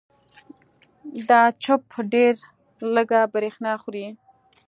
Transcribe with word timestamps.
دا 1.29 1.41
چپ 1.63 1.81
ډېره 2.13 2.41
لږه 2.95 3.21
برېښنا 3.33 3.73
خوري. 3.81 4.07